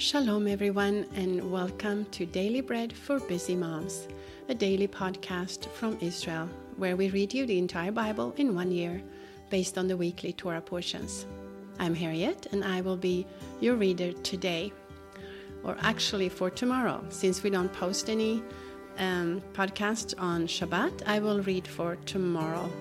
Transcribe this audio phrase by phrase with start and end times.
[0.00, 4.08] Shalom, everyone, and welcome to Daily Bread for Busy Moms,
[4.48, 6.48] a daily podcast from Israel
[6.78, 9.02] where we read you the entire Bible in one year
[9.50, 11.26] based on the weekly Torah portions.
[11.78, 13.26] I'm Harriet, and I will be
[13.60, 14.72] your reader today,
[15.64, 18.42] or actually for tomorrow, since we don't post any
[18.96, 21.02] um, podcast on Shabbat.
[21.04, 22.72] I will read for tomorrow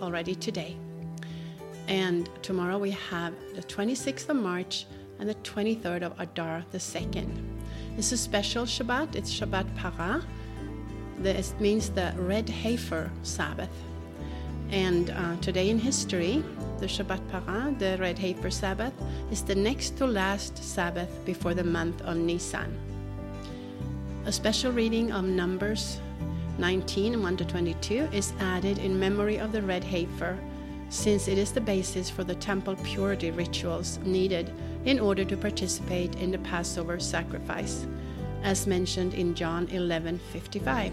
[0.00, 0.76] already today.
[1.88, 4.86] And tomorrow we have the 26th of March
[5.18, 7.28] and the 23rd of Adar the 2nd.
[7.96, 10.22] It's a special Shabbat, it's Shabbat Para.
[11.18, 13.70] This means the red heifer Sabbath.
[14.70, 16.44] And uh, today in history,
[16.78, 18.92] the Shabbat Para, the red heifer Sabbath,
[19.32, 22.78] is the next to last Sabbath before the month of Nisan.
[24.26, 26.00] A special reading of Numbers
[26.58, 30.36] 19 1 to 22 is added in memory of the red heifer,
[30.90, 34.52] since it is the basis for the temple purity rituals needed
[34.84, 37.86] in order to participate in the Passover sacrifice,
[38.42, 40.92] as mentioned in John 11:55.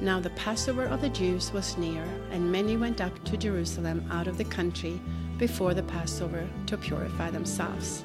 [0.00, 4.26] Now the Passover of the Jews was near, and many went up to Jerusalem out
[4.26, 5.00] of the country
[5.38, 8.02] before the Passover to purify themselves.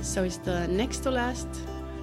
[0.00, 1.48] So it's the next to last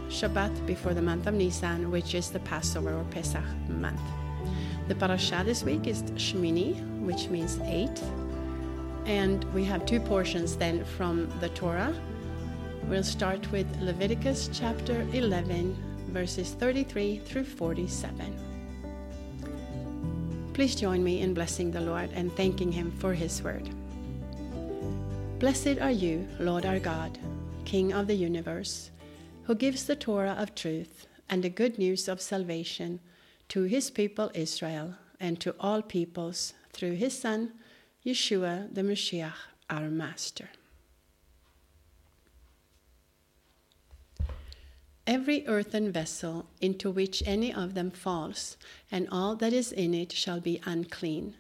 [0.10, 4.02] Shabbat before the month of Nisan, which is the Passover or Pesach month.
[4.88, 8.02] The parasha this week is Shmini, which means eight.
[9.06, 11.94] and we have two portions then from the Torah.
[12.88, 15.76] We'll start with Leviticus chapter 11,
[16.10, 18.38] verses 33 through 47.
[20.54, 23.70] Please join me in blessing the Lord and thanking Him for His word.
[25.40, 27.18] Blessed are you, Lord our God,
[27.66, 28.92] King of the universe,
[29.44, 33.00] who gives the Torah of truth and the good news of salvation
[33.52, 37.52] to His people Israel and to all peoples through His Son
[38.06, 39.34] Yeshua the Mashiach,
[39.70, 40.48] our Master.
[45.06, 48.56] Every earthen vessel into which any of them falls,
[48.90, 51.36] and all that is in it shall be unclean.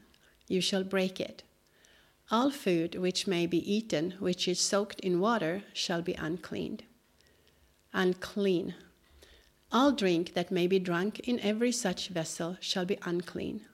[0.49, 1.43] You shall break it.
[2.29, 6.83] All food which may be eaten, which is soaked in water, shall be uncleaned.
[7.93, 8.75] Unclean.
[9.73, 13.65] All drink that may be drunk in every such vessel shall be unclean.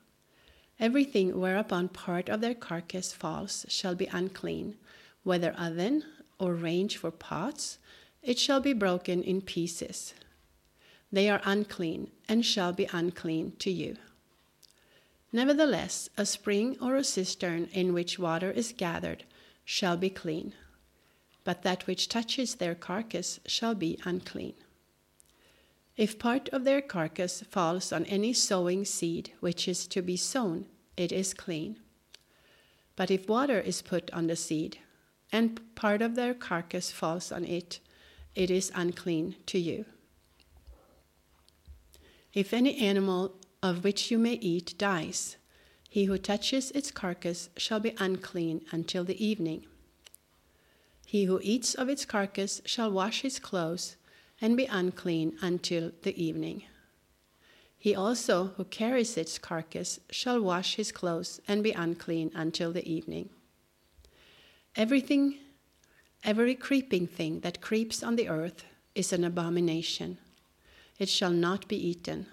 [0.80, 4.78] Everything whereupon part of their carcass falls shall be unclean,
[5.24, 6.04] whether oven
[6.38, 7.80] or range for pots,
[8.22, 10.14] it shall be broken in pieces.
[11.12, 13.98] They are unclean and shall be unclean to you.
[15.34, 19.24] Nevertheless, a spring or a cistern in which water is gathered
[19.66, 20.54] shall be clean,
[21.44, 24.54] but that which touches their carcass shall be unclean.
[25.98, 30.68] If part of their carcass falls on any sowing seed which is to be sown,
[30.96, 31.80] it is clean.
[32.96, 34.78] But if water is put on the seed,
[35.32, 37.80] and part of their carcass falls on it,
[38.36, 39.86] it is unclean to you.
[42.32, 45.38] If any animal of which you may eat dies,
[45.90, 49.66] he who touches its carcass shall be unclean until the evening.
[51.08, 53.97] He who eats of its carcass shall wash his clothes
[54.42, 56.64] and be unclean until the evening.
[57.78, 62.88] He also who carries its carcass shall wash his clothes and be unclean until the
[62.88, 63.30] evening.
[64.76, 65.36] Everything,
[66.24, 68.64] every creeping thing that creeps on the earth
[68.96, 70.18] is an abomination.
[71.00, 72.26] It shall not be eaten.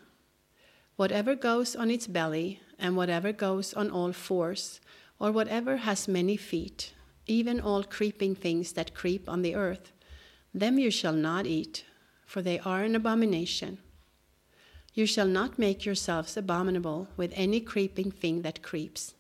[0.97, 4.81] Whatever goes on its belly, and whatever goes on all fours,
[5.19, 6.93] or whatever has many feet,
[7.27, 9.93] even all creeping things that creep on the earth,
[10.53, 11.85] them you shall not eat
[12.27, 13.79] for they are an abomination.
[14.93, 19.15] You shall not make yourselves abominable with any creeping thing that creeps.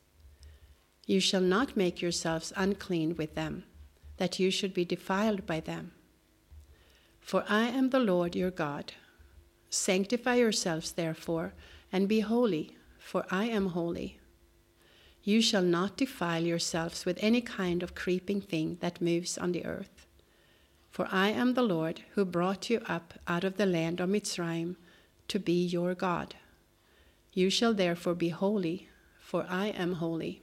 [1.06, 3.64] You shall not make yourselves unclean with them,
[4.16, 5.92] that you should be defiled by them.
[7.20, 8.92] For I am the Lord your God.
[9.68, 11.54] Sanctify yourselves, therefore,
[11.92, 14.20] and be holy, for I am holy.
[15.22, 19.64] You shall not defile yourselves with any kind of creeping thing that moves on the
[19.64, 20.03] earth.
[20.94, 24.76] For I am the Lord who brought you up out of the land of Mitzrayim
[25.26, 26.36] to be your God.
[27.32, 28.88] You shall therefore be holy,
[29.18, 30.40] for I am holy.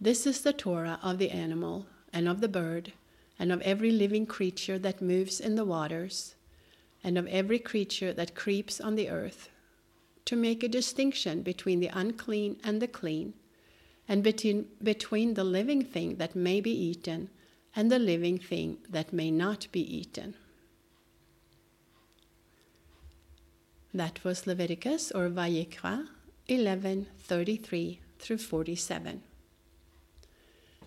[0.00, 2.94] This is the Torah of the animal, and of the bird,
[3.38, 6.34] and of every living creature that moves in the waters,
[7.04, 9.50] and of every creature that creeps on the earth,
[10.24, 13.34] to make a distinction between the unclean and the clean,
[14.08, 17.28] and between, between the living thing that may be eaten
[17.74, 20.34] and the living thing that may not be eaten.
[23.94, 26.08] That was Leviticus or Vayikra
[26.48, 29.22] 11:33 through 47.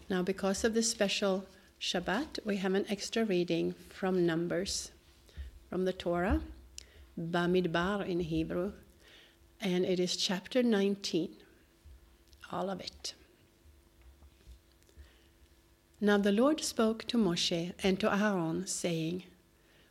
[0.09, 1.45] Now, because of this special
[1.79, 4.91] Shabbat, we have an extra reading from Numbers,
[5.69, 6.41] from the Torah,
[7.17, 8.73] Bamidbar in Hebrew,
[9.59, 11.35] and it is chapter 19,
[12.51, 13.13] all of it.
[16.03, 19.25] Now the Lord spoke to Moshe and to Aaron, saying,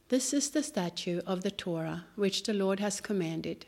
[0.09, 3.67] This is the statute of the Torah which the Lord has commanded.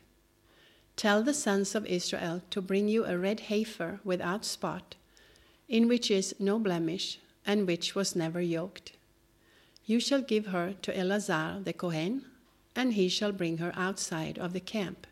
[0.97, 4.97] Tell the sons of Israel to bring you a red heifer without spot,
[5.69, 8.91] in which is no blemish, and which was never yoked.
[9.87, 12.25] You shall give her to Eleazar the Kohen,
[12.75, 15.07] and he shall bring her outside of the camp,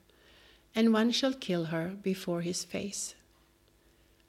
[0.75, 3.15] and one shall kill her before his face.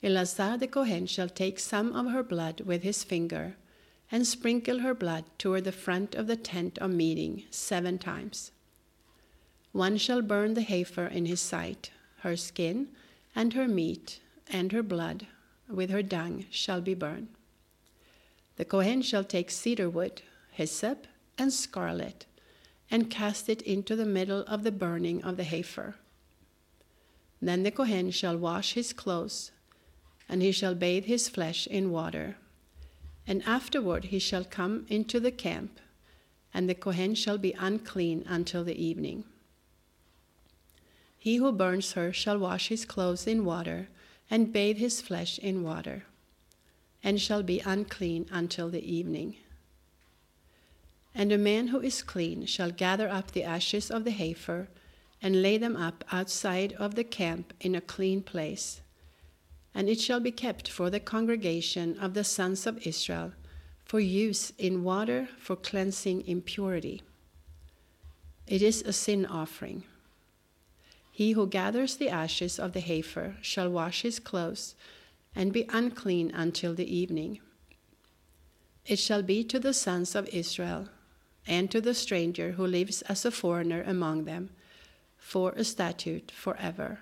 [0.03, 3.55] Eleazar the Kohen shall take some of her blood with his finger,
[4.11, 8.51] and sprinkle her blood toward the front of the tent of meeting seven times.
[9.71, 12.89] One shall burn the heifer in his sight, her skin,
[13.35, 14.19] and her meat,
[14.49, 15.27] and her blood,
[15.69, 17.29] with her dung, shall be burned.
[18.57, 21.07] The Kohen shall take cedar wood, hyssop,
[21.37, 22.25] and scarlet,
[22.89, 25.95] and cast it into the middle of the burning of the heifer.
[27.41, 29.51] Then the Kohen shall wash his clothes,
[30.31, 32.37] and he shall bathe his flesh in water.
[33.27, 35.79] And afterward he shall come into the camp,
[36.51, 39.25] and the Kohen shall be unclean until the evening.
[41.19, 43.89] He who burns her shall wash his clothes in water,
[44.31, 46.05] and bathe his flesh in water
[47.03, 49.35] and shall be unclean until the evening.
[51.13, 54.69] And a man who is clean shall gather up the ashes of the heifer
[55.21, 58.80] and lay them up outside of the camp in a clean place.
[59.73, 63.33] And it shall be kept for the congregation of the sons of Israel
[63.85, 67.01] for use in water for cleansing impurity.
[68.47, 69.83] It is a sin offering.
[71.11, 74.75] He who gathers the ashes of the heifer shall wash his clothes
[75.35, 77.39] and be unclean until the evening.
[78.85, 80.89] It shall be to the sons of Israel
[81.47, 84.49] and to the stranger who lives as a foreigner among them
[85.17, 86.99] for a statute forever.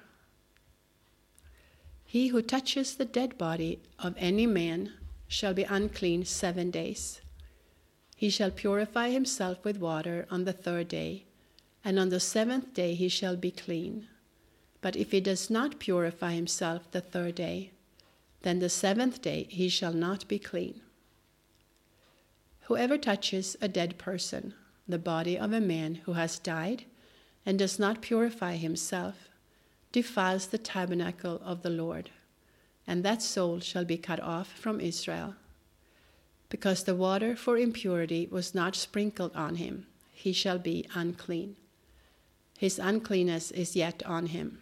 [2.10, 4.94] He who touches the dead body of any man
[5.28, 7.22] shall be unclean seven days.
[8.16, 11.26] He shall purify himself with water on the third day,
[11.86, 14.08] and on the seventh day he shall be clean.
[14.82, 17.74] But if he does not purify himself the third day,
[18.42, 20.82] then the seventh day he shall not be clean.
[22.62, 24.56] Whoever touches a dead person,
[24.88, 26.86] the body of a man who has died,
[27.46, 29.30] and does not purify himself,
[29.92, 32.10] defiles the tabernacle of the Lord,
[32.86, 35.36] and that soul shall be cut off from Israel.
[36.50, 41.56] Because the water for impurity was not sprinkled on him, he shall be unclean.
[42.58, 44.60] His uncleanness is yet on him.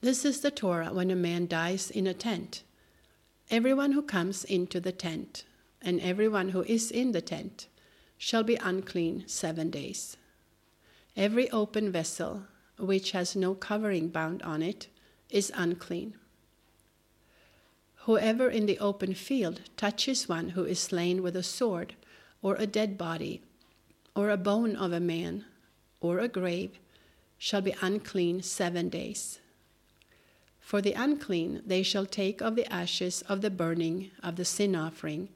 [0.00, 2.62] This is the Torah when a man dies in a tent.
[3.50, 5.44] Everyone who comes into the tent,
[5.82, 7.66] and everyone who is in the tent,
[8.16, 10.17] shall be unclean seven days.
[11.18, 12.44] Every open vessel,
[12.78, 14.86] which has no covering bound on it,
[15.28, 16.14] is unclean.
[18.06, 21.96] Whoever in the open field touches one who is slain with a sword,
[22.40, 23.42] or a dead body,
[24.14, 25.44] or a bone of a man,
[26.00, 26.78] or a grave,
[27.36, 29.40] shall be unclean seven days.
[30.60, 34.76] For the unclean they shall take of the ashes of the burning of the sin
[34.76, 35.30] offering,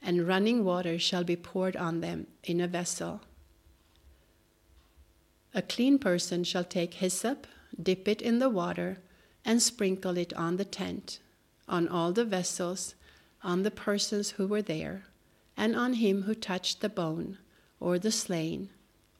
[0.00, 3.20] and running water shall be poured on them in a vessel.
[5.54, 7.46] A clean person shall take hyssop,
[7.80, 8.98] dip it in the water,
[9.44, 11.20] and sprinkle it on the tent,
[11.68, 12.96] on all the vessels,
[13.42, 15.04] on the persons who were there,
[15.56, 17.38] and on him who touched the bone,
[17.78, 18.70] or the slain,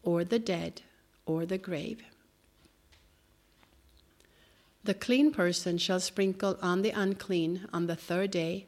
[0.03, 0.83] or the dead,
[1.25, 2.03] or the grave.
[4.83, 8.67] The clean person shall sprinkle on the unclean on the third day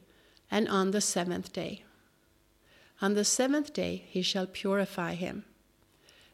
[0.51, 1.83] and on the seventh day.
[3.03, 5.45] On the seventh day he shall purify him.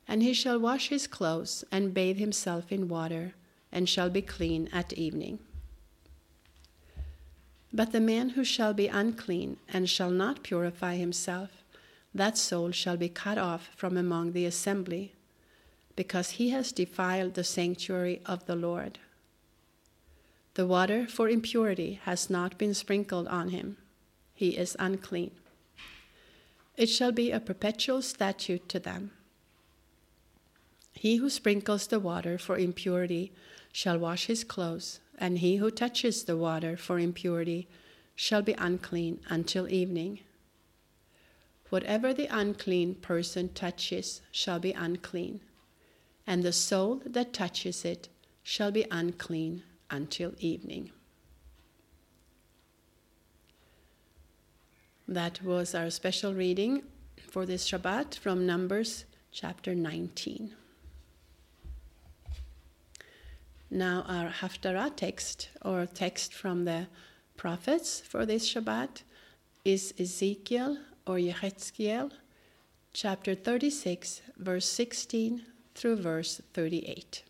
[0.06, 3.35] And he shall wash his clothes and bathe himself in water,
[3.71, 5.38] and shall be clean at evening.
[7.73, 11.50] But the man who shall be unclean and shall not purify himself,
[12.14, 15.14] that soul shall be cut off from among the assembly,
[15.97, 18.99] because he has defiled the sanctuary of the Lord.
[20.54, 23.78] The water for impurity has not been sprinkled on him.
[24.35, 25.30] He is unclean.
[26.76, 29.12] It shall be a perpetual statute to them.
[30.92, 33.32] He who sprinkles the water for impurity
[33.72, 37.68] shall wash his clothes, and he who touches the water for impurity
[38.14, 40.20] shall be unclean until evening.
[41.70, 45.40] Whatever the unclean person touches shall be unclean,
[46.26, 48.08] and the soul that touches it
[48.42, 50.90] shall be unclean until evening.
[55.08, 56.82] That was our special reading
[57.16, 60.54] for this Shabbat from Numbers chapter 19.
[63.74, 66.88] Now, our Haftarah text, or text from the
[67.38, 69.00] prophets for this Shabbat,
[69.64, 70.76] is Ezekiel
[71.06, 72.10] or Yehezkiel,
[72.92, 77.22] chapter 36, verse 16 through verse 38.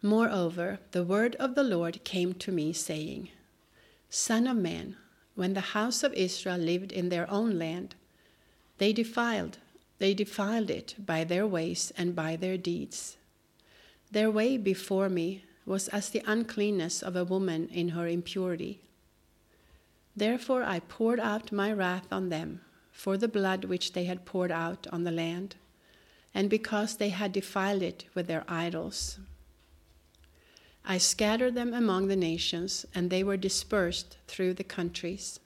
[0.00, 3.28] Moreover, the word of the Lord came to me, saying,
[4.08, 4.96] Son of man,
[5.34, 7.96] when the house of Israel lived in their own land,
[8.78, 9.58] they defiled,
[9.98, 13.16] they defiled it by their ways and by their deeds.
[14.10, 18.80] Their way before me was as the uncleanness of a woman in her impurity.
[20.14, 22.60] Therefore I poured out my wrath on them
[22.92, 25.56] for the blood which they had poured out on the land,
[26.32, 29.18] and because they had defiled it with their idols.
[30.84, 35.40] I scattered them among the nations, and they were dispersed through the countries.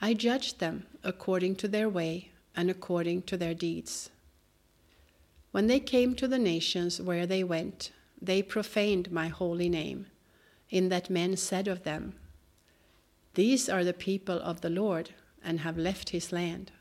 [0.00, 4.10] I judged them according to their way and according to their deeds.
[5.52, 10.06] When they came to the nations where they went, they profaned my holy name,
[10.70, 12.14] in that men said of them,
[13.34, 15.10] These are the people of the Lord,
[15.44, 16.72] and have left his land.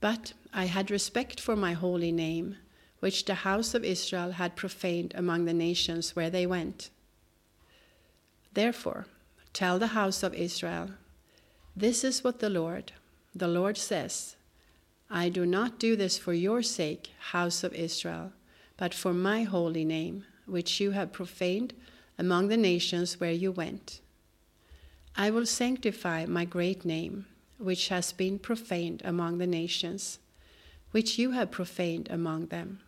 [0.00, 2.56] But I had respect for my holy name
[3.00, 6.90] which the house of Israel had profaned among the nations where they went.
[8.52, 9.06] Therefore,
[9.52, 10.90] tell the house of Israel,
[11.74, 12.92] This is what the Lord,
[13.38, 14.36] the Lord says
[15.10, 18.32] I do not do this for your sake, house of Israel,
[18.76, 21.74] but for my holy name, which you have profaned
[22.18, 24.00] among the nations where you went.
[25.16, 27.26] I will sanctify my great name,
[27.58, 30.18] which has been profaned among the nations,
[30.90, 32.80] which you have profaned among them.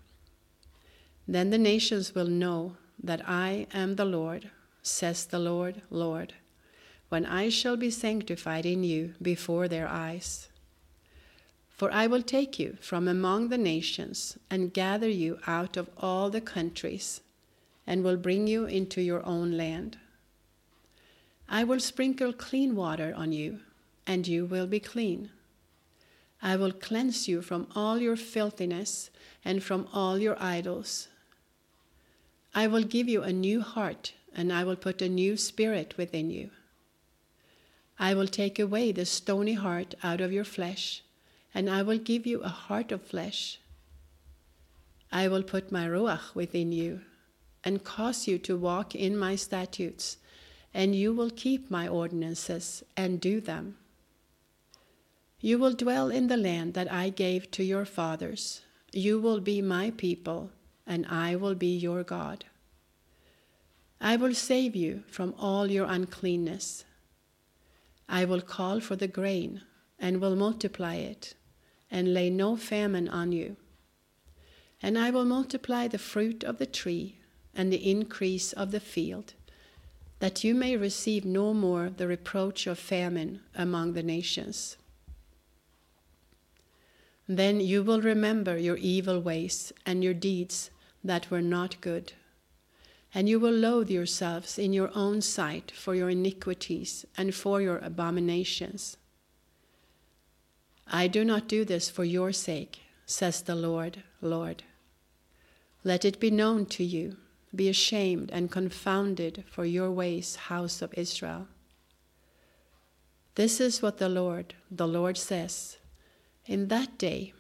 [1.26, 4.50] Then the nations will know that I am the Lord,
[4.82, 6.34] says the Lord, Lord,
[7.08, 10.48] when I shall be sanctified in you before their eyes.
[11.76, 16.30] For I will take you from among the nations and gather you out of all
[16.30, 17.20] the countries,
[17.86, 19.96] and will bring you into your own land.
[21.48, 23.60] I will sprinkle clean water on you,
[24.06, 25.30] and you will be clean.
[26.42, 29.10] I will cleanse you from all your filthiness
[29.44, 31.08] and from all your idols
[32.54, 36.30] I will give you a new heart, and I will put a new spirit within
[36.30, 36.50] you.
[37.98, 41.02] I will take away the stony heart out of your flesh,
[41.54, 43.60] and I will give you a heart of flesh.
[45.10, 47.00] I will put my Ruach within you,
[47.64, 50.18] and cause you to walk in my statutes,
[50.72, 53.76] and you will keep my ordinances and do them.
[55.40, 58.62] You will dwell in the land that I gave to your fathers.
[58.92, 60.50] You will be my people
[60.86, 62.46] and I will be your God.
[64.00, 66.84] I will save you from all your uncleanness.
[68.08, 69.62] I will call for the grain
[69.98, 71.34] and will multiply it,
[71.90, 73.56] and lay no famine on you.
[74.80, 77.18] And I will multiply the fruit of the tree
[77.54, 79.34] and the increase of the field,
[80.20, 84.76] that you may receive no more the reproach of famine among the nations.
[87.26, 90.70] Then you will remember your evil ways and your deeds
[91.04, 92.12] that were not good.
[93.14, 97.78] And you will loathe yourselves in your own sight for your iniquities and for your
[97.78, 98.96] abominations.
[100.86, 104.62] I do not do this for your sake, says the Lord, Lord.
[105.84, 107.16] Let it be known to you,
[107.54, 111.48] be ashamed and confounded for your ways, house of Israel.
[113.34, 115.78] This is what the Lord, the Lord says
[116.46, 117.32] In that day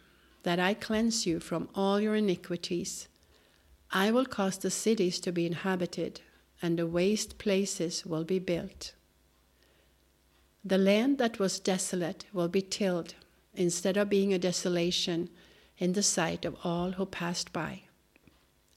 [0.44, 3.08] that I cleanse you from all your iniquities,
[3.90, 6.20] I will cause the cities to be inhabited,
[6.60, 8.92] and the waste places will be built.
[10.64, 13.14] The land that was desolate will be tilled,
[13.54, 15.30] instead of being a desolation
[15.78, 17.82] in the sight of all who passed by.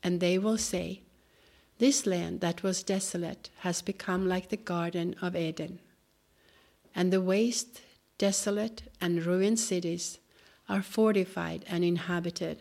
[0.02, 1.02] And they will say,
[1.78, 5.80] This land that was desolate has become like the Garden of Eden.
[6.96, 7.82] And the waste,
[8.18, 10.20] desolate, and ruined cities
[10.70, 12.60] are fortified and inhabited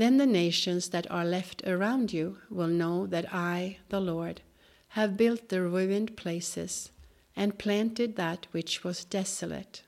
[0.00, 4.42] then the nations that are left around you will know that I, the Lord,
[4.90, 6.90] have built the ruined places
[7.34, 9.82] and planted that which was desolate.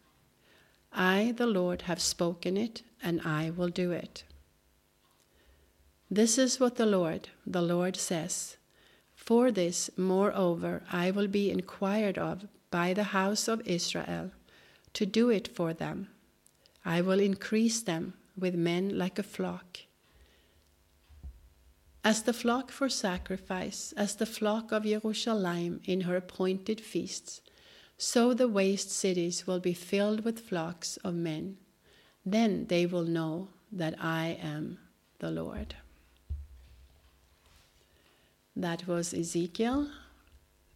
[0.93, 4.25] I, the Lord, have spoken it, and I will do it.
[6.11, 8.57] This is what the Lord, the Lord says.
[9.15, 14.33] For this, moreover, I will be inquired of by the house of Israel,
[14.95, 16.09] to do it for them.
[16.85, 19.81] I will increase them with men like a flock
[22.03, 27.43] As the flock for sacrifice, as the flock of Jerusalem in her appointed feasts,
[27.99, 31.59] so the waste cities will be filled with flocks of men.
[32.25, 34.79] Then they will know that I am
[35.19, 35.75] the Lord.
[38.57, 39.89] That was Ezekiel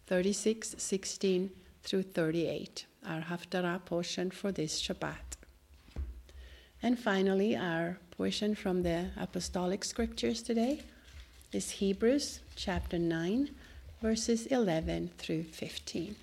[0.07, 1.51] 36 16
[1.83, 5.39] through 38, our Haftarah portion for this Shabbat.
[6.83, 10.83] And finally, our portion from the Apostolic Scriptures today
[11.55, 13.51] is Hebrews chapter 9,
[14.03, 16.17] verses 11 through 15.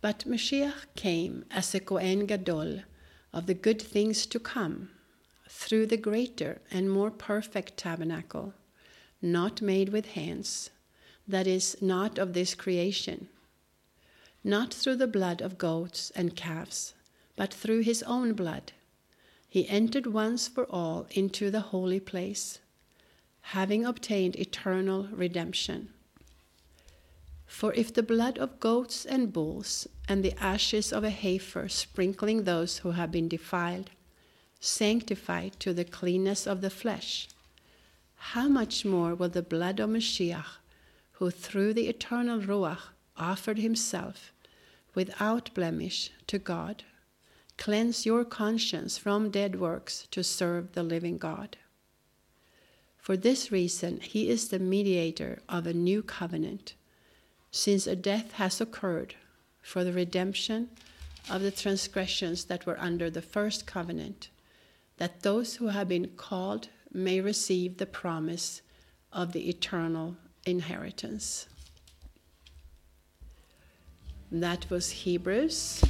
[0.00, 2.80] But Mashiach came as a Kohen Gadol
[3.32, 4.90] of the good things to come
[5.48, 8.54] through the greater and more perfect tabernacle,
[9.22, 10.70] not made with hands,
[11.28, 13.28] that is, not of this creation,
[14.42, 16.94] not through the blood of goats and calves,
[17.36, 18.72] but through his own blood
[19.52, 22.58] he entered once for all into the holy place,
[23.52, 25.90] having obtained eternal redemption.
[27.44, 32.44] For if the blood of goats and bulls and the ashes of a heifer sprinkling
[32.44, 33.90] those who have been defiled
[34.58, 37.28] sanctify to the cleanness of the flesh,
[38.32, 40.60] how much more will the blood of Mashiach,
[41.18, 42.84] who through the eternal Ruach
[43.18, 44.32] offered himself
[44.94, 46.84] without blemish to God,
[47.62, 51.58] Cleanse your conscience from dead works to serve the living God.
[52.98, 56.74] For this reason, he is the mediator of a new covenant,
[57.52, 59.14] since a death has occurred
[59.62, 60.70] for the redemption
[61.30, 64.30] of the transgressions that were under the first covenant,
[64.96, 68.60] that those who have been called may receive the promise
[69.12, 71.46] of the eternal inheritance.
[74.32, 75.84] That was Hebrews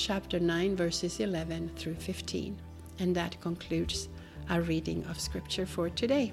[0.00, 2.56] chapter 9, verses 11 through 15.
[3.00, 4.08] And that concludes
[4.48, 6.32] our reading of Scripture for today.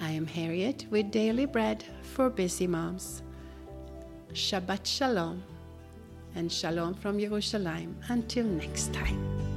[0.00, 3.22] I am Harriet with Daily Bread for Busy Moms.
[4.32, 5.42] Shabbat Shalom
[6.34, 7.96] and Shalom from Jerusalem.
[8.08, 9.53] Until next time.